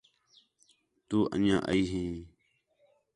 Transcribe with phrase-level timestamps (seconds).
[1.07, 2.13] تو انڄیاں ائی ہیں